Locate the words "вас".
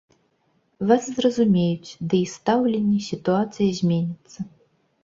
0.91-1.03